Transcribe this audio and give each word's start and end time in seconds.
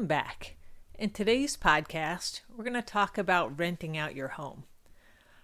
Welcome 0.00 0.16
back. 0.16 0.56
In 0.98 1.10
today's 1.10 1.58
podcast, 1.58 2.40
we're 2.56 2.64
going 2.64 2.72
to 2.72 2.80
talk 2.80 3.18
about 3.18 3.58
renting 3.58 3.98
out 3.98 4.14
your 4.14 4.28
home. 4.28 4.64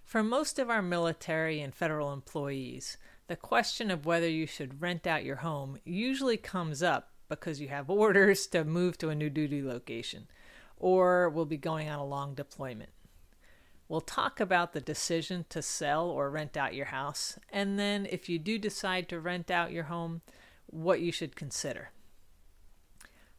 For 0.02 0.22
most 0.22 0.58
of 0.58 0.70
our 0.70 0.80
military 0.80 1.60
and 1.60 1.74
federal 1.74 2.10
employees, 2.10 2.96
the 3.26 3.36
question 3.36 3.90
of 3.90 4.06
whether 4.06 4.26
you 4.26 4.46
should 4.46 4.80
rent 4.80 5.06
out 5.06 5.26
your 5.26 5.36
home 5.36 5.76
usually 5.84 6.38
comes 6.38 6.82
up 6.82 7.10
because 7.28 7.60
you 7.60 7.68
have 7.68 7.90
orders 7.90 8.46
to 8.46 8.64
move 8.64 8.96
to 8.96 9.10
a 9.10 9.14
new 9.14 9.28
duty 9.28 9.62
location 9.62 10.26
or 10.78 11.28
will 11.28 11.44
be 11.44 11.58
going 11.58 11.90
on 11.90 11.98
a 11.98 12.06
long 12.06 12.34
deployment. 12.34 12.92
We'll 13.90 14.00
talk 14.00 14.40
about 14.40 14.72
the 14.72 14.80
decision 14.80 15.44
to 15.50 15.60
sell 15.60 16.08
or 16.08 16.30
rent 16.30 16.56
out 16.56 16.74
your 16.74 16.86
house, 16.86 17.38
and 17.52 17.78
then 17.78 18.06
if 18.10 18.30
you 18.30 18.38
do 18.38 18.56
decide 18.56 19.06
to 19.10 19.20
rent 19.20 19.50
out 19.50 19.70
your 19.70 19.84
home, 19.84 20.22
what 20.64 21.02
you 21.02 21.12
should 21.12 21.36
consider. 21.36 21.90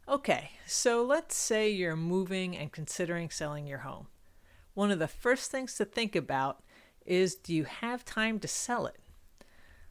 Okay, 0.10 0.52
so 0.66 1.04
let's 1.04 1.36
say 1.36 1.70
you're 1.70 1.98
moving 1.98 2.56
and 2.56 2.72
considering 2.72 3.30
selling 3.30 3.68
your 3.68 3.80
home. 3.80 4.08
One 4.74 4.90
of 4.90 5.00
the 5.00 5.08
first 5.08 5.52
things 5.52 5.74
to 5.76 5.84
think 5.84 6.16
about 6.16 6.64
is 7.06 7.36
do 7.36 7.54
you 7.54 7.66
have 7.66 8.06
time 8.06 8.40
to 8.40 8.48
sell 8.48 8.86
it? 8.86 9.02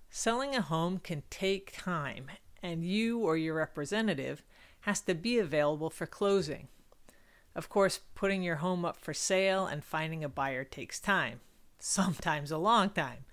Selling 0.08 0.54
a 0.54 0.62
home 0.62 1.00
can 1.00 1.22
take 1.28 1.76
time, 1.76 2.30
and 2.62 2.82
you 2.82 3.18
or 3.18 3.36
your 3.36 3.56
representative 3.56 4.42
has 4.80 5.02
to 5.02 5.14
be 5.14 5.38
available 5.38 5.90
for 5.90 6.06
closing. 6.06 6.68
Of 7.54 7.68
course, 7.68 8.00
putting 8.14 8.42
your 8.42 8.56
home 8.56 8.86
up 8.86 8.96
for 8.96 9.12
sale 9.12 9.66
and 9.66 9.84
finding 9.84 10.24
a 10.24 10.30
buyer 10.30 10.64
takes 10.64 10.98
time, 10.98 11.40
sometimes 11.78 12.50
a 12.50 12.56
long 12.56 12.88
time, 12.88 13.26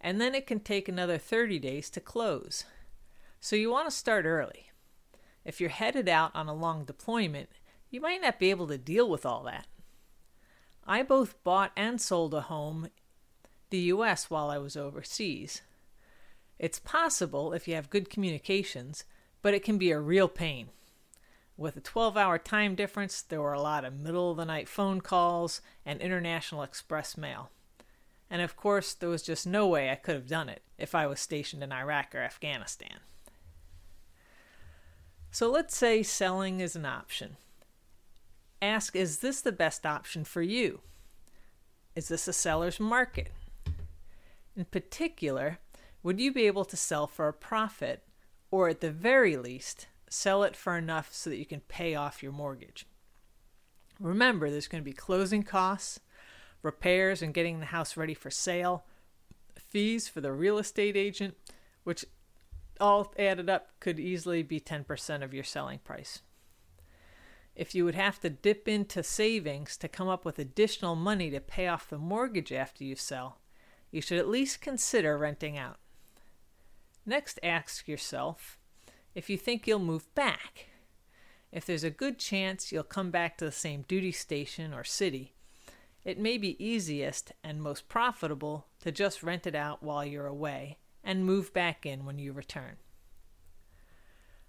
and 0.00 0.20
then 0.20 0.36
it 0.36 0.46
can 0.46 0.60
take 0.60 0.88
another 0.88 1.18
30 1.18 1.58
days 1.58 1.90
to 1.90 2.00
close. 2.00 2.64
So 3.40 3.56
you 3.56 3.72
want 3.72 3.90
to 3.90 3.96
start 3.96 4.24
early. 4.24 4.71
If 5.44 5.60
you're 5.60 5.70
headed 5.70 6.08
out 6.08 6.30
on 6.34 6.48
a 6.48 6.54
long 6.54 6.84
deployment, 6.84 7.48
you 7.90 8.00
might 8.00 8.22
not 8.22 8.38
be 8.38 8.50
able 8.50 8.66
to 8.68 8.78
deal 8.78 9.08
with 9.08 9.26
all 9.26 9.42
that. 9.44 9.66
I 10.86 11.02
both 11.02 11.42
bought 11.44 11.72
and 11.76 12.00
sold 12.00 12.34
a 12.34 12.42
home 12.42 12.88
the 13.70 13.78
US 13.78 14.28
while 14.30 14.50
I 14.50 14.58
was 14.58 14.76
overseas. 14.76 15.62
It's 16.58 16.78
possible 16.78 17.52
if 17.52 17.66
you 17.66 17.74
have 17.74 17.90
good 17.90 18.10
communications, 18.10 19.04
but 19.40 19.54
it 19.54 19.64
can 19.64 19.78
be 19.78 19.90
a 19.90 19.98
real 19.98 20.28
pain. 20.28 20.68
With 21.56 21.76
a 21.76 21.80
12 21.80 22.16
hour 22.16 22.38
time 22.38 22.74
difference, 22.74 23.22
there 23.22 23.40
were 23.40 23.52
a 23.52 23.60
lot 23.60 23.84
of 23.84 23.98
middle 23.98 24.30
of 24.30 24.36
the 24.36 24.44
night 24.44 24.68
phone 24.68 25.00
calls 25.00 25.60
and 25.84 26.00
international 26.00 26.62
express 26.62 27.16
mail. 27.16 27.50
And 28.30 28.40
of 28.40 28.56
course, 28.56 28.94
there 28.94 29.08
was 29.08 29.22
just 29.22 29.46
no 29.46 29.66
way 29.66 29.90
I 29.90 29.96
could 29.96 30.14
have 30.14 30.28
done 30.28 30.48
it 30.48 30.62
if 30.78 30.94
I 30.94 31.06
was 31.06 31.20
stationed 31.20 31.62
in 31.62 31.72
Iraq 31.72 32.14
or 32.14 32.20
Afghanistan. 32.20 33.00
So 35.32 35.50
let's 35.50 35.74
say 35.74 36.02
selling 36.02 36.60
is 36.60 36.76
an 36.76 36.84
option. 36.84 37.38
Ask 38.60 38.94
Is 38.94 39.20
this 39.20 39.40
the 39.40 39.50
best 39.50 39.86
option 39.86 40.24
for 40.24 40.42
you? 40.42 40.80
Is 41.96 42.08
this 42.08 42.28
a 42.28 42.34
seller's 42.34 42.78
market? 42.78 43.32
In 44.54 44.66
particular, 44.66 45.58
would 46.02 46.20
you 46.20 46.34
be 46.34 46.46
able 46.46 46.66
to 46.66 46.76
sell 46.76 47.06
for 47.06 47.28
a 47.28 47.32
profit, 47.32 48.04
or 48.50 48.68
at 48.68 48.82
the 48.82 48.90
very 48.90 49.38
least, 49.38 49.86
sell 50.10 50.42
it 50.42 50.54
for 50.54 50.76
enough 50.76 51.14
so 51.14 51.30
that 51.30 51.38
you 51.38 51.46
can 51.46 51.60
pay 51.60 51.94
off 51.94 52.22
your 52.22 52.32
mortgage? 52.32 52.86
Remember, 53.98 54.50
there's 54.50 54.68
going 54.68 54.82
to 54.82 54.90
be 54.90 54.92
closing 54.92 55.44
costs, 55.44 55.98
repairs 56.60 57.22
and 57.22 57.32
getting 57.32 57.58
the 57.58 57.66
house 57.66 57.96
ready 57.96 58.14
for 58.14 58.30
sale, 58.30 58.84
fees 59.56 60.08
for 60.08 60.20
the 60.20 60.32
real 60.32 60.58
estate 60.58 60.96
agent, 60.96 61.34
which 61.84 62.04
all 62.82 63.14
added 63.16 63.48
up 63.48 63.68
could 63.78 64.00
easily 64.00 64.42
be 64.42 64.58
10% 64.58 65.22
of 65.22 65.32
your 65.32 65.44
selling 65.44 65.78
price. 65.78 66.20
If 67.54 67.74
you 67.74 67.84
would 67.84 67.94
have 67.94 68.18
to 68.20 68.30
dip 68.30 68.66
into 68.66 69.04
savings 69.04 69.76
to 69.76 69.88
come 69.88 70.08
up 70.08 70.24
with 70.24 70.38
additional 70.38 70.96
money 70.96 71.30
to 71.30 71.40
pay 71.40 71.68
off 71.68 71.88
the 71.88 71.98
mortgage 71.98 72.52
after 72.52 72.82
you 72.82 72.96
sell, 72.96 73.38
you 73.92 74.00
should 74.00 74.18
at 74.18 74.28
least 74.28 74.60
consider 74.60 75.16
renting 75.16 75.56
out. 75.56 75.76
Next, 77.06 77.38
ask 77.42 77.86
yourself 77.86 78.58
if 79.14 79.30
you 79.30 79.38
think 79.38 79.66
you'll 79.66 79.78
move 79.78 80.12
back. 80.14 80.66
If 81.52 81.64
there's 81.64 81.84
a 81.84 81.90
good 81.90 82.18
chance 82.18 82.72
you'll 82.72 82.82
come 82.82 83.10
back 83.10 83.38
to 83.38 83.44
the 83.44 83.52
same 83.52 83.84
duty 83.86 84.12
station 84.12 84.74
or 84.74 84.82
city, 84.82 85.34
it 86.04 86.18
may 86.18 86.36
be 86.36 86.62
easiest 86.64 87.30
and 87.44 87.62
most 87.62 87.88
profitable 87.88 88.66
to 88.80 88.90
just 88.90 89.22
rent 89.22 89.46
it 89.46 89.54
out 89.54 89.82
while 89.84 90.04
you're 90.04 90.26
away 90.26 90.78
and 91.04 91.24
move 91.24 91.52
back 91.52 91.84
in 91.84 92.04
when 92.04 92.18
you 92.18 92.32
return. 92.32 92.76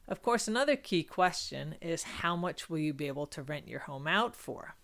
Of 0.08 0.22
course, 0.22 0.48
another 0.48 0.76
key 0.76 1.04
question 1.04 1.76
is 1.82 2.04
how 2.04 2.36
much 2.36 2.70
will 2.70 2.78
you 2.78 2.94
be 2.94 3.08
able 3.08 3.28
to 3.28 3.42
rent 3.42 3.68
your 3.68 3.82
home 3.82 4.08
out 4.08 4.36
for? 4.36 4.76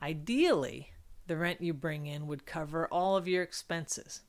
Ideally, 0.00 0.92
the 1.26 1.36
rent 1.36 1.60
you 1.60 1.74
bring 1.74 2.06
in 2.06 2.26
would 2.26 2.46
cover 2.46 2.86
all 2.86 3.16
of 3.16 3.26
your 3.28 3.42
expenses. 3.42 4.22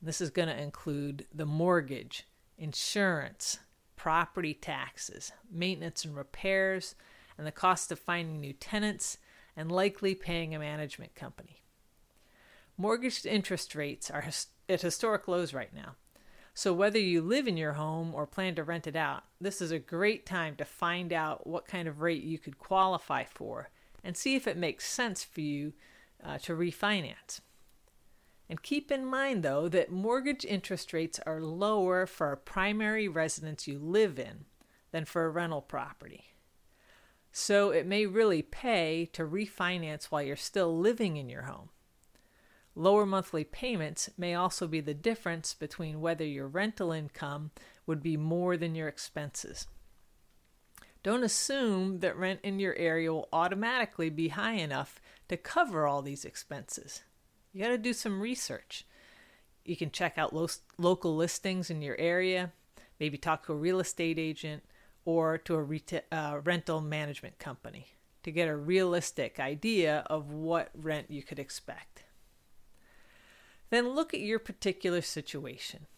This 0.00 0.20
is 0.20 0.30
going 0.30 0.48
to 0.48 0.62
include 0.62 1.26
the 1.32 1.46
mortgage, 1.46 2.26
insurance, 2.58 3.58
property 3.96 4.54
taxes, 4.54 5.32
maintenance 5.50 6.04
and 6.04 6.16
repairs, 6.16 6.94
and 7.36 7.46
the 7.46 7.52
cost 7.52 7.92
of 7.92 7.98
finding 7.98 8.40
new 8.40 8.52
tenants, 8.52 9.18
and 9.56 9.70
likely 9.70 10.14
paying 10.14 10.54
a 10.54 10.58
management 10.58 11.14
company. 11.14 11.62
Mortgage 12.76 13.24
interest 13.24 13.74
rates 13.74 14.10
are 14.10 14.22
at 14.68 14.82
historic 14.82 15.28
lows 15.28 15.52
right 15.52 15.74
now. 15.74 15.96
So, 16.56 16.72
whether 16.72 17.00
you 17.00 17.20
live 17.20 17.48
in 17.48 17.56
your 17.56 17.72
home 17.72 18.14
or 18.14 18.26
plan 18.26 18.54
to 18.54 18.62
rent 18.62 18.86
it 18.86 18.94
out, 18.94 19.24
this 19.40 19.60
is 19.60 19.72
a 19.72 19.78
great 19.78 20.24
time 20.24 20.54
to 20.56 20.64
find 20.64 21.12
out 21.12 21.48
what 21.48 21.66
kind 21.66 21.88
of 21.88 22.00
rate 22.00 22.22
you 22.22 22.38
could 22.38 22.58
qualify 22.58 23.24
for 23.24 23.70
and 24.04 24.16
see 24.16 24.36
if 24.36 24.46
it 24.46 24.56
makes 24.56 24.86
sense 24.86 25.24
for 25.24 25.40
you 25.40 25.72
uh, 26.24 26.38
to 26.38 26.54
refinance. 26.54 27.40
And 28.48 28.62
keep 28.62 28.92
in 28.92 29.04
mind, 29.04 29.42
though, 29.42 29.68
that 29.68 29.90
mortgage 29.90 30.44
interest 30.44 30.92
rates 30.92 31.18
are 31.26 31.40
lower 31.40 32.06
for 32.06 32.30
a 32.30 32.36
primary 32.36 33.08
residence 33.08 33.66
you 33.66 33.78
live 33.80 34.18
in 34.18 34.44
than 34.92 35.06
for 35.06 35.24
a 35.24 35.30
rental 35.30 35.62
property. 35.62 36.24
So, 37.32 37.70
it 37.70 37.84
may 37.84 38.06
really 38.06 38.42
pay 38.42 39.10
to 39.12 39.24
refinance 39.24 40.04
while 40.04 40.22
you're 40.22 40.36
still 40.36 40.78
living 40.78 41.16
in 41.16 41.28
your 41.28 41.42
home. 41.42 41.70
Lower 42.76 43.06
monthly 43.06 43.44
payments 43.44 44.10
may 44.18 44.34
also 44.34 44.66
be 44.66 44.80
the 44.80 44.94
difference 44.94 45.54
between 45.54 46.00
whether 46.00 46.24
your 46.24 46.48
rental 46.48 46.90
income 46.90 47.52
would 47.86 48.02
be 48.02 48.16
more 48.16 48.56
than 48.56 48.74
your 48.74 48.88
expenses. 48.88 49.68
Don't 51.04 51.22
assume 51.22 52.00
that 52.00 52.16
rent 52.16 52.40
in 52.42 52.58
your 52.58 52.74
area 52.76 53.12
will 53.12 53.28
automatically 53.32 54.10
be 54.10 54.28
high 54.28 54.54
enough 54.54 55.00
to 55.28 55.36
cover 55.36 55.86
all 55.86 56.02
these 56.02 56.24
expenses. 56.24 57.02
You 57.52 57.62
got 57.62 57.68
to 57.68 57.78
do 57.78 57.92
some 57.92 58.20
research. 58.20 58.86
You 59.64 59.76
can 59.76 59.90
check 59.90 60.18
out 60.18 60.34
lo- 60.34 60.48
local 60.78 61.14
listings 61.14 61.70
in 61.70 61.82
your 61.82 61.96
area, 61.98 62.52
maybe 62.98 63.18
talk 63.18 63.46
to 63.46 63.52
a 63.52 63.56
real 63.56 63.80
estate 63.80 64.18
agent 64.18 64.64
or 65.04 65.38
to 65.38 65.54
a 65.54 65.64
reta- 65.64 66.02
uh, 66.10 66.40
rental 66.42 66.80
management 66.80 67.38
company 67.38 67.88
to 68.24 68.32
get 68.32 68.48
a 68.48 68.56
realistic 68.56 69.38
idea 69.38 70.04
of 70.06 70.32
what 70.32 70.70
rent 70.74 71.10
you 71.10 71.22
could 71.22 71.38
expect. 71.38 72.02
Then 73.74 73.88
look 73.88 74.14
at 74.14 74.20
your 74.20 74.38
particular 74.38 75.02
situation. 75.02 75.88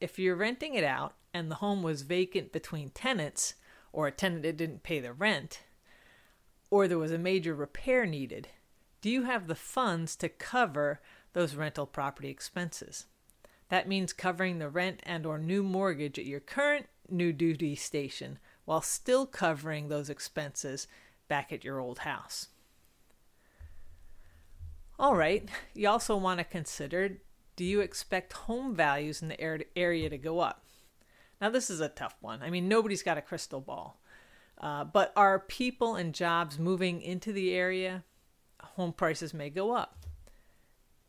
If 0.00 0.18
you're 0.18 0.34
renting 0.34 0.74
it 0.74 0.82
out 0.82 1.14
and 1.32 1.48
the 1.48 1.62
home 1.62 1.84
was 1.84 2.02
vacant 2.02 2.50
between 2.50 2.90
tenants, 2.90 3.54
or 3.92 4.08
a 4.08 4.10
tenant 4.10 4.42
that 4.42 4.56
didn't 4.56 4.82
pay 4.82 4.98
the 4.98 5.12
rent, 5.12 5.62
or 6.68 6.88
there 6.88 6.98
was 6.98 7.12
a 7.12 7.18
major 7.18 7.54
repair 7.54 8.06
needed, 8.06 8.48
do 9.02 9.08
you 9.08 9.22
have 9.22 9.46
the 9.46 9.54
funds 9.54 10.16
to 10.16 10.28
cover 10.28 11.00
those 11.32 11.54
rental 11.54 11.86
property 11.86 12.28
expenses? 12.28 13.06
That 13.68 13.86
means 13.86 14.12
covering 14.12 14.58
the 14.58 14.68
rent 14.68 14.98
and 15.04 15.24
or 15.24 15.38
new 15.38 15.62
mortgage 15.62 16.18
at 16.18 16.26
your 16.26 16.40
current 16.40 16.86
new 17.08 17.32
duty 17.32 17.76
station 17.76 18.40
while 18.64 18.82
still 18.82 19.26
covering 19.26 19.86
those 19.86 20.10
expenses 20.10 20.88
back 21.28 21.52
at 21.52 21.62
your 21.62 21.78
old 21.78 22.00
house. 22.00 22.48
All 24.98 25.14
right, 25.14 25.48
you 25.74 25.88
also 25.88 26.16
want 26.16 26.38
to 26.38 26.44
consider 26.44 27.18
do 27.56 27.64
you 27.64 27.80
expect 27.80 28.34
home 28.34 28.74
values 28.74 29.22
in 29.22 29.28
the 29.28 29.40
area 29.76 30.10
to 30.10 30.18
go 30.18 30.40
up? 30.40 30.62
Now, 31.40 31.48
this 31.48 31.70
is 31.70 31.80
a 31.80 31.88
tough 31.88 32.14
one. 32.20 32.42
I 32.42 32.50
mean, 32.50 32.68
nobody's 32.68 33.02
got 33.02 33.16
a 33.16 33.22
crystal 33.22 33.60
ball. 33.60 34.00
Uh, 34.58 34.84
but 34.84 35.12
are 35.16 35.38
people 35.38 35.96
and 35.96 36.14
jobs 36.14 36.58
moving 36.58 37.00
into 37.00 37.32
the 37.32 37.54
area? 37.54 38.04
Home 38.60 38.92
prices 38.92 39.32
may 39.32 39.50
go 39.50 39.74
up. 39.74 40.04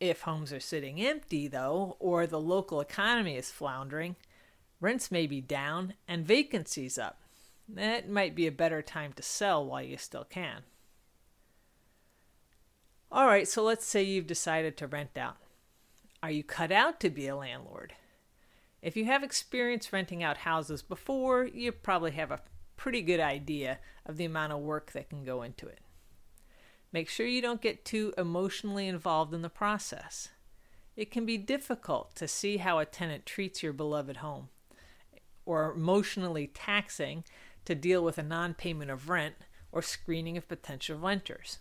If 0.00 0.22
homes 0.22 0.52
are 0.52 0.60
sitting 0.60 1.00
empty, 1.00 1.48
though, 1.48 1.96
or 1.98 2.26
the 2.26 2.40
local 2.40 2.80
economy 2.80 3.36
is 3.36 3.50
floundering, 3.50 4.16
rents 4.80 5.10
may 5.10 5.26
be 5.26 5.40
down 5.40 5.94
and 6.06 6.26
vacancies 6.26 6.98
up. 6.98 7.20
That 7.68 8.08
might 8.08 8.34
be 8.34 8.46
a 8.46 8.52
better 8.52 8.80
time 8.80 9.12
to 9.14 9.22
sell 9.22 9.66
while 9.66 9.82
you 9.82 9.96
still 9.96 10.24
can. 10.24 10.62
All 13.10 13.26
right, 13.26 13.48
so 13.48 13.62
let's 13.62 13.86
say 13.86 14.02
you've 14.02 14.26
decided 14.26 14.76
to 14.76 14.86
rent 14.86 15.16
out. 15.16 15.38
Are 16.22 16.30
you 16.30 16.44
cut 16.44 16.70
out 16.70 17.00
to 17.00 17.08
be 17.08 17.26
a 17.26 17.36
landlord? 17.36 17.94
If 18.82 18.98
you 18.98 19.06
have 19.06 19.22
experience 19.24 19.92
renting 19.92 20.22
out 20.22 20.38
houses 20.38 20.82
before, 20.82 21.44
you 21.44 21.72
probably 21.72 22.10
have 22.12 22.30
a 22.30 22.42
pretty 22.76 23.00
good 23.00 23.18
idea 23.18 23.78
of 24.04 24.18
the 24.18 24.26
amount 24.26 24.52
of 24.52 24.60
work 24.60 24.92
that 24.92 25.08
can 25.08 25.24
go 25.24 25.42
into 25.42 25.66
it. 25.66 25.80
Make 26.92 27.08
sure 27.08 27.26
you 27.26 27.40
don't 27.40 27.62
get 27.62 27.84
too 27.84 28.12
emotionally 28.18 28.86
involved 28.86 29.32
in 29.32 29.40
the 29.40 29.48
process. 29.48 30.28
It 30.94 31.10
can 31.10 31.24
be 31.24 31.38
difficult 31.38 32.14
to 32.16 32.28
see 32.28 32.58
how 32.58 32.78
a 32.78 32.84
tenant 32.84 33.24
treats 33.24 33.62
your 33.62 33.72
beloved 33.72 34.18
home, 34.18 34.48
or 35.46 35.72
emotionally 35.72 36.46
taxing 36.46 37.24
to 37.64 37.74
deal 37.74 38.04
with 38.04 38.18
a 38.18 38.22
non 38.22 38.52
payment 38.52 38.90
of 38.90 39.08
rent 39.08 39.36
or 39.72 39.80
screening 39.80 40.36
of 40.36 40.48
potential 40.48 40.98
renters. 40.98 41.58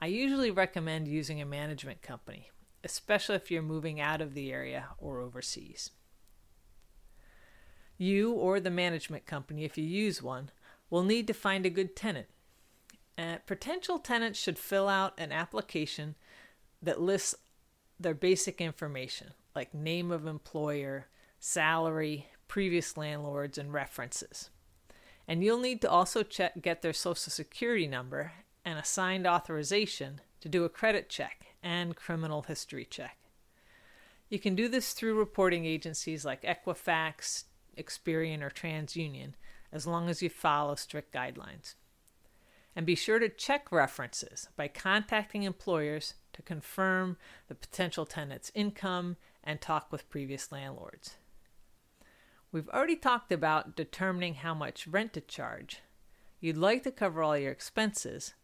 I 0.00 0.06
usually 0.06 0.50
recommend 0.50 1.08
using 1.08 1.40
a 1.40 1.46
management 1.46 2.02
company 2.02 2.50
especially 2.82 3.36
if 3.36 3.50
you're 3.50 3.62
moving 3.62 4.00
out 4.00 4.20
of 4.20 4.34
the 4.34 4.52
area 4.52 4.88
or 4.98 5.20
overseas. 5.20 5.90
You 7.98 8.32
or 8.32 8.60
the 8.60 8.70
management 8.70 9.26
company, 9.26 9.64
if 9.64 9.76
you 9.76 9.84
use 9.84 10.22
one, 10.22 10.50
will 10.88 11.02
need 11.02 11.26
to 11.26 11.34
find 11.34 11.66
a 11.66 11.70
good 11.70 11.94
tenant. 11.94 12.28
Uh, 13.18 13.36
potential 13.46 13.98
tenants 13.98 14.38
should 14.38 14.58
fill 14.58 14.88
out 14.88 15.12
an 15.18 15.30
application 15.30 16.14
that 16.80 17.00
lists 17.00 17.34
their 17.98 18.14
basic 18.14 18.60
information, 18.60 19.34
like 19.54 19.74
name 19.74 20.10
of 20.10 20.26
employer, 20.26 21.08
salary, 21.38 22.28
previous 22.48 22.96
landlords, 22.96 23.58
and 23.58 23.74
references. 23.74 24.48
And 25.28 25.44
you'll 25.44 25.60
need 25.60 25.82
to 25.82 25.90
also 25.90 26.22
check 26.22 26.62
get 26.62 26.80
their 26.80 26.94
social 26.94 27.30
security 27.30 27.86
number 27.86 28.32
and 28.70 28.78
a 28.78 28.84
signed 28.84 29.26
authorization 29.26 30.20
to 30.40 30.48
do 30.48 30.64
a 30.64 30.68
credit 30.68 31.08
check 31.08 31.46
and 31.62 31.96
criminal 31.96 32.42
history 32.42 32.86
check. 32.88 33.18
You 34.28 34.38
can 34.38 34.54
do 34.54 34.68
this 34.68 34.92
through 34.92 35.18
reporting 35.18 35.66
agencies 35.66 36.24
like 36.24 36.42
Equifax, 36.42 37.44
Experian, 37.76 38.42
or 38.42 38.50
TransUnion, 38.50 39.32
as 39.72 39.86
long 39.86 40.08
as 40.08 40.22
you 40.22 40.30
follow 40.30 40.76
strict 40.76 41.12
guidelines. 41.12 41.74
And 42.76 42.86
be 42.86 42.94
sure 42.94 43.18
to 43.18 43.28
check 43.28 43.72
references 43.72 44.48
by 44.56 44.68
contacting 44.68 45.42
employers 45.42 46.14
to 46.32 46.42
confirm 46.42 47.16
the 47.48 47.56
potential 47.56 48.06
tenant's 48.06 48.52
income 48.54 49.16
and 49.42 49.60
talk 49.60 49.90
with 49.90 50.08
previous 50.08 50.52
landlords. 50.52 51.16
We've 52.52 52.68
already 52.68 52.96
talked 52.96 53.32
about 53.32 53.74
determining 53.74 54.34
how 54.34 54.54
much 54.54 54.86
rent 54.86 55.12
to 55.14 55.20
charge. 55.20 55.80
You'd 56.40 56.56
like 56.56 56.84
to 56.84 56.92
cover 56.92 57.22
all 57.22 57.36
your 57.36 57.52
expenses, 57.52 58.34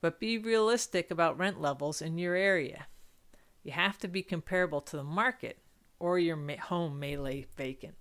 but 0.00 0.20
be 0.20 0.38
realistic 0.38 1.10
about 1.10 1.38
rent 1.38 1.60
levels 1.60 2.00
in 2.00 2.18
your 2.18 2.34
area. 2.34 2.86
You 3.62 3.72
have 3.72 3.98
to 3.98 4.08
be 4.08 4.22
comparable 4.22 4.80
to 4.82 4.96
the 4.96 5.04
market, 5.04 5.58
or 5.98 6.18
your 6.18 6.38
home 6.60 6.98
may 6.98 7.16
lay 7.16 7.46
vacant. 7.56 7.94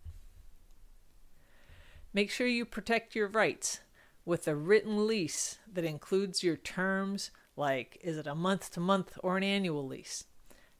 Make 2.14 2.32
sure 2.32 2.48
you 2.48 2.66
protect 2.66 3.16
your 3.16 3.28
rights 3.28 3.82
with 4.26 4.48
a 4.48 4.56
written 4.56 5.08
lease 5.08 5.60
that 5.72 5.86
includes 5.86 6.44
your 6.44 6.58
terms 6.58 7.32
like 7.56 7.98
is 8.02 8.18
it 8.18 8.28
a 8.28 8.36
month 8.36 8.72
to 8.72 8.80
month 8.80 9.18
or 9.24 9.38
an 9.38 9.44
annual 9.44 9.86
lease? 9.86 10.26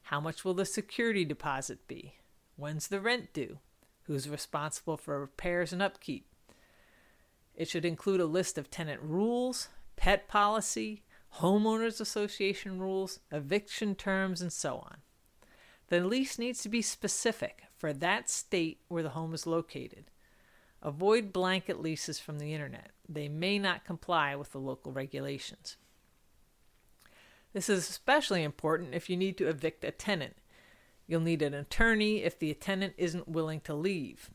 How 0.02 0.20
much 0.20 0.44
will 0.44 0.54
the 0.54 0.64
security 0.64 1.24
deposit 1.24 1.86
be? 1.86 2.14
When's 2.56 2.88
the 2.88 3.00
rent 3.00 3.32
due? 3.32 3.58
Who's 4.04 4.28
responsible 4.28 4.96
for 4.96 5.20
repairs 5.20 5.72
and 5.72 5.82
upkeep? 5.82 6.26
It 7.54 7.68
should 7.68 7.84
include 7.84 8.20
a 8.20 8.26
list 8.26 8.56
of 8.56 8.70
tenant 8.70 9.02
rules, 9.02 9.68
pet 9.96 10.28
policy, 10.28 11.02
homeowners 11.36 12.00
association 12.00 12.78
rules, 12.78 13.20
eviction 13.30 13.94
terms, 13.94 14.40
and 14.40 14.52
so 14.52 14.76
on. 14.76 14.96
The 15.88 16.04
lease 16.04 16.38
needs 16.38 16.62
to 16.62 16.68
be 16.68 16.82
specific 16.82 17.64
for 17.76 17.92
that 17.92 18.28
state 18.28 18.80
where 18.88 19.02
the 19.02 19.10
home 19.10 19.32
is 19.32 19.46
located. 19.46 20.10
Avoid 20.82 21.32
blanket 21.32 21.80
leases 21.80 22.20
from 22.20 22.38
the 22.38 22.52
internet. 22.52 22.90
They 23.08 23.28
may 23.28 23.58
not 23.58 23.84
comply 23.84 24.36
with 24.36 24.52
the 24.52 24.60
local 24.60 24.92
regulations. 24.92 25.76
This 27.52 27.68
is 27.68 27.88
especially 27.88 28.42
important 28.42 28.94
if 28.94 29.08
you 29.08 29.16
need 29.16 29.38
to 29.38 29.48
evict 29.48 29.84
a 29.84 29.90
tenant. 29.90 30.36
You'll 31.06 31.20
need 31.20 31.42
an 31.42 31.54
attorney 31.54 32.22
if 32.22 32.38
the 32.38 32.52
tenant 32.54 32.94
isn't 32.98 33.28
willing 33.28 33.60
to 33.60 33.74
leave. 33.74 34.30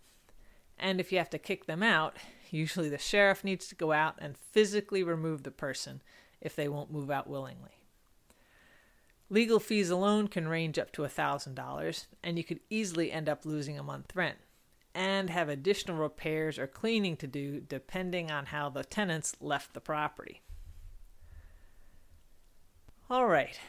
And 0.80 1.00
if 1.00 1.12
you 1.12 1.20
have 1.20 1.30
to 1.30 1.38
kick 1.38 1.68
them 1.68 1.84
out, 1.84 2.18
usually 2.50 2.90
the 2.90 2.98
sheriff 2.98 3.44
needs 3.44 3.68
to 3.68 3.76
go 3.76 3.92
out 3.92 4.16
and 4.20 4.36
physically 4.36 5.04
remove 5.04 5.44
the 5.44 5.52
person 5.52 6.02
if 6.44 6.56
they 6.56 6.68
won't 6.68 6.92
move 6.92 7.10
out 7.10 7.28
willingly. 7.28 7.80
Legal 9.30 9.60
fees 9.60 9.90
alone 9.90 10.28
can 10.28 10.48
range 10.48 10.78
up 10.78 10.92
to 10.92 11.02
$1,000, 11.02 12.06
and 12.24 12.38
you 12.38 12.44
could 12.44 12.60
easily 12.70 13.12
end 13.12 13.28
up 13.28 13.46
losing 13.46 13.80
a 13.80 13.84
month 13.84 14.16
rent 14.16 14.38
and 14.94 15.32
have 15.32 15.50
additional 15.50 15.98
repairs 15.98 16.60
or 16.60 16.68
cleaning 16.68 17.18
to 17.18 17.26
do 17.26 17.60
depending 17.60 18.30
on 18.30 18.46
how 18.48 18.70
the 18.70 18.84
tenants 18.84 19.36
left 19.42 19.74
the 19.74 19.82
property. 19.82 20.42
All 23.10 23.26
right, 23.26 23.60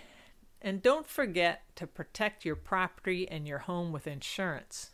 and 0.60 0.82
don't 0.82 1.06
forget 1.06 1.62
to 1.76 1.86
protect 1.86 2.44
your 2.44 2.56
property 2.56 3.28
and 3.28 3.48
your 3.48 3.60
home 3.60 3.90
with 3.90 4.06
insurance. 4.06 4.90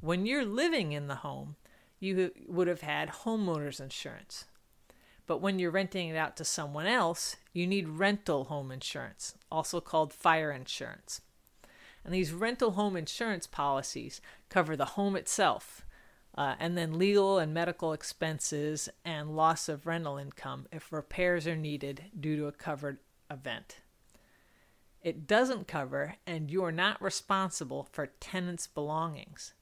When 0.00 0.24
you're 0.24 0.44
living 0.44 0.92
in 0.92 1.06
the 1.06 1.16
home, 1.16 1.56
you 2.00 2.32
would 2.48 2.66
have 2.66 2.80
had 2.80 3.08
homeowners 3.10 3.80
insurance. 3.80 4.46
But 5.26 5.40
when 5.40 5.58
you're 5.58 5.70
renting 5.70 6.08
it 6.08 6.16
out 6.16 6.36
to 6.36 6.44
someone 6.44 6.86
else, 6.86 7.36
you 7.52 7.66
need 7.66 7.88
rental 7.88 8.44
home 8.44 8.72
insurance, 8.72 9.34
also 9.50 9.80
called 9.80 10.12
fire 10.12 10.50
insurance. 10.50 11.20
And 12.04 12.12
these 12.12 12.32
rental 12.32 12.72
home 12.72 12.96
insurance 12.96 13.46
policies 13.46 14.20
cover 14.48 14.76
the 14.76 14.84
home 14.84 15.14
itself, 15.14 15.86
uh, 16.36 16.56
and 16.58 16.76
then 16.76 16.98
legal 16.98 17.38
and 17.38 17.54
medical 17.54 17.92
expenses 17.92 18.88
and 19.04 19.36
loss 19.36 19.68
of 19.68 19.86
rental 19.86 20.16
income 20.18 20.66
if 20.72 20.92
repairs 20.92 21.46
are 21.46 21.56
needed 21.56 22.04
due 22.18 22.36
to 22.36 22.46
a 22.46 22.52
covered 22.52 22.98
event. 23.30 23.76
It 25.02 25.26
doesn't 25.26 25.66
cover, 25.66 26.16
and 26.26 26.50
you 26.50 26.64
are 26.64 26.72
not 26.72 27.02
responsible 27.02 27.88
for 27.90 28.06
tenants' 28.20 28.68
belongings. 28.68 29.52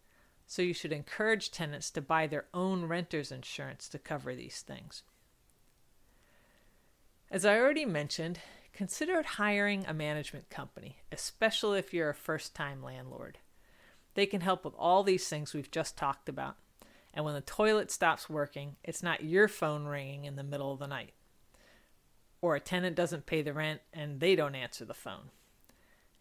So 0.47 0.63
you 0.63 0.75
should 0.75 0.93
encourage 0.93 1.51
tenants 1.51 1.91
to 1.93 2.03
buy 2.03 2.27
their 2.27 2.47
own 2.53 2.87
renter's 2.87 3.33
insurance 3.33 3.89
to 3.91 3.99
cover 3.99 4.35
these 4.35 4.63
things. 4.63 5.03
As 7.33 7.45
I 7.45 7.57
already 7.57 7.85
mentioned, 7.85 8.41
consider 8.73 9.23
hiring 9.23 9.85
a 9.87 9.95
management 9.95 10.51
company, 10.51 10.97
especially 11.13 11.79
if 11.79 11.95
you're 11.95 12.11
a 12.11 12.15
first 12.15 12.57
time 12.57 12.83
landlord. 12.83 13.39
They 14.15 14.27
can 14.27 14.41
help 14.41 14.65
with 14.65 14.75
all 14.77 15.05
these 15.05 15.29
things 15.29 15.55
we've 15.55 15.71
just 15.71 15.97
talked 15.97 16.29
about. 16.29 16.57
And 17.15 17.25
when 17.25 17.35
the 17.35 17.41
toilet 17.41 17.93
stops 17.93 18.29
working, 18.29 18.75
it's 18.83 19.03
not 19.03 19.23
your 19.23 19.47
phone 19.47 19.85
ringing 19.85 20.25
in 20.25 20.35
the 20.35 20.43
middle 20.43 20.73
of 20.73 20.81
the 20.81 20.89
night. 20.89 21.13
Or 22.43 22.57
a 22.57 22.61
tenant 22.61 22.97
doesn't 22.97 23.27
pay 23.27 23.43
the 23.43 23.53
rent 23.53 23.81
and 23.93 24.19
they 24.19 24.35
don't 24.35 24.57
answer 24.57 24.85
the 24.85 24.93
phone. 24.93 25.31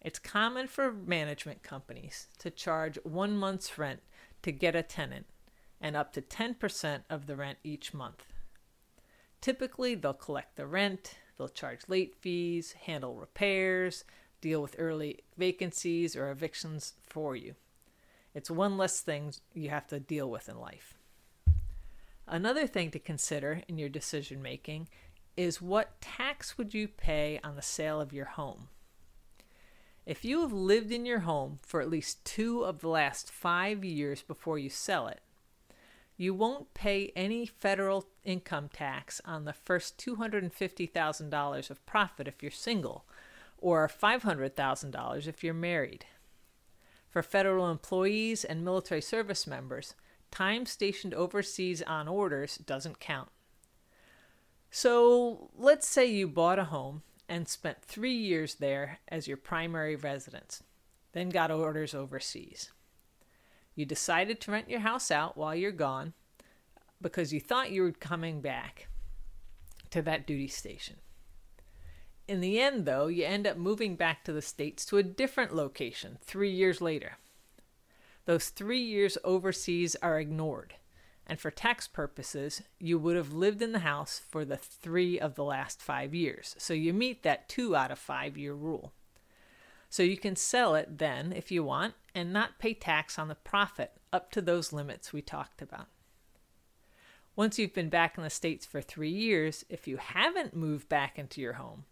It's 0.02 0.20
common 0.20 0.68
for 0.68 0.92
management 0.92 1.64
companies 1.64 2.28
to 2.38 2.52
charge 2.52 3.00
one 3.02 3.36
month's 3.36 3.80
rent 3.80 4.02
to 4.44 4.52
get 4.52 4.76
a 4.76 4.84
tenant 4.84 5.26
and 5.82 5.96
up 5.96 6.14
to 6.14 6.22
10% 6.22 7.02
of 7.10 7.26
the 7.26 7.36
rent 7.36 7.58
each 7.64 7.96
month. 7.96 8.29
Typically, 9.42 9.96
they'll 9.96 10.14
collect 10.14 10.56
the 10.56 10.68
rent, 10.68 11.16
they'll 11.38 11.48
charge 11.48 11.82
late 11.88 12.16
fees, 12.16 12.74
handle 12.74 13.16
repairs, 13.16 14.04
deal 14.42 14.62
with 14.62 14.76
early 14.78 15.20
vacancies 15.38 16.16
or 16.16 16.30
evictions 16.30 16.94
for 17.04 17.36
you. 17.36 17.56
It's 18.34 18.52
one 18.52 18.78
less 18.78 19.02
thing 19.02 19.34
you 19.54 19.70
have 19.70 19.88
to 19.88 20.00
deal 20.00 20.30
with 20.30 20.50
in 20.50 20.60
life. 20.60 20.96
Another 22.28 22.68
thing 22.68 22.92
to 22.92 23.00
consider 23.00 23.64
in 23.68 23.80
your 23.80 23.90
decision 23.90 24.42
making 24.42 24.88
is 25.36 25.62
what 25.62 26.00
tax 26.00 26.58
would 26.58 26.74
you 26.74 26.88
pay 26.88 27.40
on 27.44 27.56
the 27.56 27.62
sale 27.62 28.00
of 28.00 28.14
your 28.14 28.26
home? 28.26 28.68
If 30.06 30.26
you 30.26 30.42
have 30.42 30.52
lived 30.52 30.92
in 30.92 31.06
your 31.06 31.20
home 31.20 31.60
for 31.64 31.82
at 31.82 31.90
least 31.90 32.26
two 32.26 32.64
of 32.64 32.80
the 32.80 32.90
last 32.90 33.32
five 33.32 33.84
years 33.84 34.22
before 34.22 34.60
you 34.60 34.70
sell 34.70 35.08
it, 35.08 35.22
you 36.20 36.34
won't 36.34 36.74
pay 36.74 37.14
any 37.16 37.46
federal 37.46 38.06
income 38.26 38.68
tax 38.74 39.22
on 39.24 39.46
the 39.46 39.54
first 39.54 39.98
$250,000 39.98 41.70
of 41.70 41.86
profit 41.86 42.28
if 42.28 42.44
you're 42.44 42.52
single, 42.52 43.06
or 43.58 43.88
$500,000 43.88 45.28
if 45.28 45.46
you're 45.46 45.54
married. 45.54 46.04
For 47.10 47.24
federal 47.24 47.72
employees 47.72 48.44
and 48.44 48.66
military 48.66 49.00
service 49.00 49.48
members, 49.48 49.96
time 50.30 50.66
stationed 50.66 51.14
overseas 51.14 51.82
on 51.84 52.10
orders 52.10 52.58
doesn't 52.58 53.00
count. 53.00 53.30
So 54.70 55.50
let's 55.58 55.88
say 55.88 56.06
you 56.06 56.28
bought 56.28 56.60
a 56.60 56.66
home 56.66 57.02
and 57.30 57.48
spent 57.48 57.82
three 57.82 58.14
years 58.14 58.56
there 58.56 59.00
as 59.08 59.30
your 59.30 59.38
primary 59.38 59.96
residence, 59.96 60.64
then 61.14 61.30
got 61.30 61.50
orders 61.50 61.96
overseas. 61.96 62.72
You 63.80 63.86
decided 63.86 64.42
to 64.42 64.52
rent 64.52 64.70
your 64.70 64.82
house 64.82 65.10
out 65.10 65.38
while 65.38 65.56
you're 65.56 65.72
gone 65.72 66.12
because 67.02 67.32
you 67.32 67.40
thought 67.40 67.72
you 67.72 67.82
were 67.82 67.94
coming 67.94 68.42
back 68.42 68.90
to 69.92 70.02
that 70.02 70.28
duty 70.28 70.50
station. 70.50 70.98
In 72.28 72.42
the 72.42 72.60
end, 72.60 72.86
though, 72.86 73.08
you 73.08 73.24
end 73.24 73.48
up 73.48 73.56
moving 73.56 73.96
back 73.96 74.26
to 74.26 74.34
the 74.34 74.42
States 74.42 74.84
to 74.88 74.98
a 74.98 75.04
different 75.04 75.56
location 75.56 76.18
three 76.22 76.52
years 76.52 76.82
later. 76.82 77.20
Those 78.26 78.50
three 78.50 78.82
years 78.82 79.18
overseas 79.24 79.96
are 80.02 80.20
ignored, 80.20 80.74
and 81.26 81.40
for 81.40 81.50
tax 81.50 81.88
purposes, 81.88 82.62
you 82.80 83.00
would 83.00 83.16
have 83.16 83.32
lived 83.32 83.62
in 83.62 83.72
the 83.72 83.80
house 83.80 84.20
for 84.30 84.44
the 84.44 84.58
three 84.58 85.18
of 85.18 85.36
the 85.36 85.46
last 85.46 85.82
five 85.82 86.14
years. 86.14 86.54
So 86.58 86.74
you 86.74 86.92
meet 86.92 87.24
that 87.24 87.48
two 87.48 87.78
out 87.78 87.92
of 87.92 87.98
five 87.98 88.38
year 88.38 88.54
rule. 88.54 88.92
So 89.90 90.04
you 90.04 90.18
can 90.18 90.36
sell 90.36 90.76
it 90.76 90.98
then 90.98 91.32
if 91.32 91.50
you 91.50 91.64
want 91.64 91.94
and 92.20 92.32
not 92.32 92.60
pay 92.60 92.74
tax 92.74 93.18
on 93.18 93.28
the 93.28 93.36
profit 93.36 93.94
up 94.14 94.32
to 94.32 94.42
those 94.42 94.74
limits 94.74 95.12
we 95.12 95.22
talked 95.22 95.62
about. 95.62 95.88
Once 97.36 97.58
you've 97.58 97.74
been 97.74 97.90
back 97.90 98.18
in 98.18 98.24
the 98.24 98.30
States 98.30 98.66
for 98.66 98.82
three 98.82 99.10
years, 99.10 99.66
if 99.70 99.88
you 99.88 99.98
haven't 99.98 100.56
moved 100.56 100.90
back 100.90 101.18
into 101.18 101.42
your 101.42 101.54
home, 101.54 101.86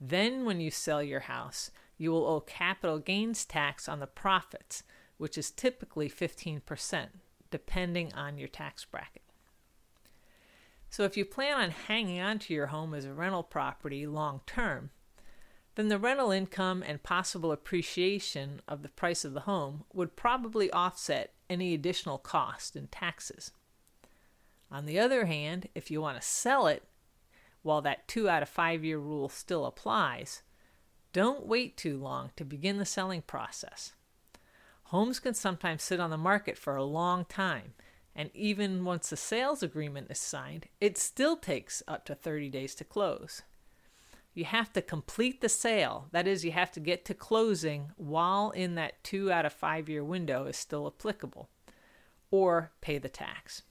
then 0.00 0.44
when 0.44 0.60
you 0.60 0.70
sell 0.70 1.02
your 1.02 1.20
house, 1.20 1.70
you 1.96 2.10
will 2.10 2.26
owe 2.26 2.40
capital 2.40 2.98
gains 2.98 3.44
tax 3.44 3.88
on 3.88 3.98
the 3.98 4.06
profits 4.06 4.82
which 5.20 5.36
is 5.36 5.50
typically 5.50 6.08
15%, 6.08 7.08
depending 7.50 8.10
on 8.14 8.38
your 8.38 8.48
tax 8.48 8.86
bracket. 8.86 9.20
So, 10.88 11.04
if 11.04 11.14
you 11.14 11.26
plan 11.26 11.60
on 11.60 11.70
hanging 11.70 12.20
on 12.20 12.38
to 12.38 12.54
your 12.54 12.68
home 12.68 12.94
as 12.94 13.04
a 13.04 13.12
rental 13.12 13.42
property 13.42 14.06
long 14.06 14.40
term, 14.46 14.88
then 15.74 15.88
the 15.88 15.98
rental 15.98 16.30
income 16.30 16.82
and 16.86 17.02
possible 17.02 17.52
appreciation 17.52 18.60
of 18.66 18.82
the 18.82 18.88
price 18.88 19.24
of 19.24 19.34
the 19.34 19.40
home 19.40 19.84
would 19.92 20.16
probably 20.16 20.70
offset 20.72 21.32
any 21.48 21.74
additional 21.74 22.18
cost 22.18 22.76
and 22.76 22.90
taxes. 22.90 23.52
On 24.70 24.86
the 24.86 24.98
other 24.98 25.26
hand, 25.26 25.68
if 25.74 25.90
you 25.90 26.00
want 26.00 26.20
to 26.20 26.26
sell 26.26 26.66
it 26.66 26.84
while 27.62 27.82
that 27.82 28.08
two 28.08 28.28
out 28.28 28.42
of 28.42 28.48
five 28.48 28.84
year 28.84 28.98
rule 28.98 29.28
still 29.28 29.66
applies, 29.66 30.42
don't 31.12 31.46
wait 31.46 31.76
too 31.76 31.98
long 31.98 32.30
to 32.36 32.44
begin 32.44 32.78
the 32.78 32.84
selling 32.84 33.22
process. 33.22 33.92
Homes 34.84 35.20
can 35.20 35.34
sometimes 35.34 35.82
sit 35.82 36.00
on 36.00 36.10
the 36.10 36.16
market 36.16 36.56
for 36.56 36.76
a 36.76 36.84
long 36.84 37.24
time, 37.24 37.74
and 38.14 38.30
even 38.34 38.84
once 38.84 39.10
a 39.12 39.16
sales 39.16 39.62
agreement 39.62 40.10
is 40.10 40.18
signed, 40.18 40.66
it 40.80 40.98
still 40.98 41.36
takes 41.36 41.82
up 41.86 42.04
to 42.06 42.14
30 42.14 42.48
days 42.48 42.74
to 42.76 42.84
close. 42.84 43.42
You 44.32 44.44
have 44.44 44.72
to 44.74 44.82
complete 44.82 45.40
the 45.40 45.48
sale, 45.48 46.08
that 46.12 46.26
is, 46.26 46.44
you 46.44 46.52
have 46.52 46.70
to 46.72 46.80
get 46.80 47.04
to 47.06 47.14
closing 47.14 47.90
while 47.96 48.50
in 48.50 48.76
that 48.76 49.02
two 49.02 49.30
out 49.30 49.44
of 49.44 49.52
five 49.52 49.88
year 49.88 50.04
window 50.04 50.44
is 50.46 50.56
still 50.56 50.86
applicable, 50.86 51.48
or 52.30 52.70
pay 52.80 52.98
the 52.98 53.08
tax. 53.08 53.62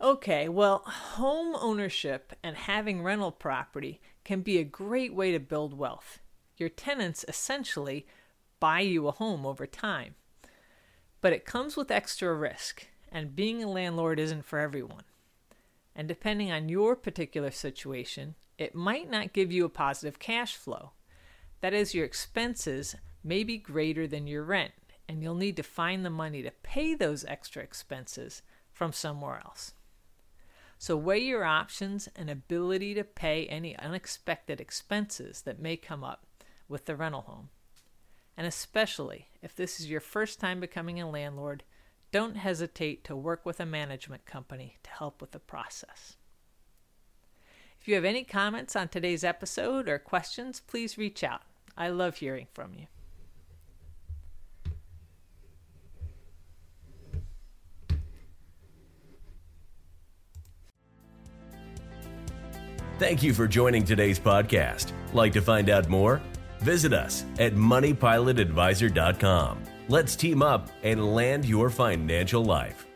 Okay, 0.00 0.48
well, 0.48 0.78
home 0.86 1.56
ownership 1.60 2.32
and 2.44 2.56
having 2.56 3.02
rental 3.02 3.32
property 3.32 4.00
can 4.24 4.42
be 4.42 4.58
a 4.58 4.64
great 4.64 5.12
way 5.12 5.32
to 5.32 5.40
build 5.40 5.76
wealth. 5.76 6.20
Your 6.56 6.68
tenants 6.68 7.24
essentially 7.26 8.06
buy 8.60 8.80
you 8.80 9.08
a 9.08 9.12
home 9.12 9.44
over 9.44 9.66
time. 9.66 10.14
But 11.20 11.32
it 11.32 11.44
comes 11.44 11.76
with 11.76 11.90
extra 11.90 12.32
risk, 12.32 12.86
and 13.10 13.34
being 13.34 13.62
a 13.62 13.68
landlord 13.68 14.20
isn't 14.20 14.44
for 14.44 14.60
everyone. 14.60 15.02
And 15.98 16.06
depending 16.06 16.52
on 16.52 16.68
your 16.68 16.94
particular 16.94 17.50
situation, 17.50 18.36
it 18.56 18.72
might 18.72 19.10
not 19.10 19.32
give 19.32 19.50
you 19.50 19.64
a 19.64 19.68
positive 19.68 20.20
cash 20.20 20.54
flow. 20.54 20.92
That 21.60 21.74
is, 21.74 21.92
your 21.92 22.04
expenses 22.04 22.94
may 23.24 23.42
be 23.42 23.58
greater 23.58 24.06
than 24.06 24.28
your 24.28 24.44
rent, 24.44 24.70
and 25.08 25.24
you'll 25.24 25.34
need 25.34 25.56
to 25.56 25.64
find 25.64 26.04
the 26.04 26.10
money 26.10 26.40
to 26.44 26.52
pay 26.62 26.94
those 26.94 27.24
extra 27.24 27.64
expenses 27.64 28.42
from 28.70 28.92
somewhere 28.92 29.42
else. 29.44 29.72
So 30.78 30.96
weigh 30.96 31.18
your 31.18 31.42
options 31.42 32.08
and 32.14 32.30
ability 32.30 32.94
to 32.94 33.02
pay 33.02 33.46
any 33.46 33.76
unexpected 33.76 34.60
expenses 34.60 35.42
that 35.42 35.58
may 35.58 35.76
come 35.76 36.04
up 36.04 36.24
with 36.68 36.84
the 36.84 36.94
rental 36.94 37.22
home. 37.22 37.48
And 38.36 38.46
especially 38.46 39.30
if 39.42 39.56
this 39.56 39.80
is 39.80 39.90
your 39.90 40.00
first 40.00 40.38
time 40.38 40.60
becoming 40.60 41.00
a 41.00 41.10
landlord, 41.10 41.64
don't 42.10 42.36
hesitate 42.36 43.04
to 43.04 43.16
work 43.16 43.44
with 43.44 43.60
a 43.60 43.66
management 43.66 44.24
company 44.24 44.76
to 44.82 44.90
help 44.90 45.20
with 45.20 45.32
the 45.32 45.38
process. 45.38 46.16
If 47.80 47.86
you 47.86 47.94
have 47.94 48.04
any 48.04 48.24
comments 48.24 48.74
on 48.74 48.88
today's 48.88 49.24
episode 49.24 49.88
or 49.88 49.98
questions, 49.98 50.60
please 50.60 50.98
reach 50.98 51.22
out. 51.22 51.42
I 51.76 51.88
love 51.88 52.16
hearing 52.16 52.48
from 52.52 52.74
you. 52.74 52.86
Thank 62.98 63.22
you 63.22 63.32
for 63.32 63.46
joining 63.46 63.84
today's 63.84 64.18
podcast. 64.18 64.90
Like 65.12 65.32
to 65.34 65.40
find 65.40 65.70
out 65.70 65.88
more? 65.88 66.20
Visit 66.58 66.92
us 66.92 67.24
at 67.38 67.54
moneypilotadvisor.com. 67.54 69.77
Let's 69.90 70.16
team 70.16 70.42
up 70.42 70.68
and 70.82 71.14
land 71.14 71.46
your 71.46 71.70
financial 71.70 72.44
life. 72.44 72.87